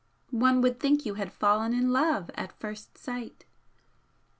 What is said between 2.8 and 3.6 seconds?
sight.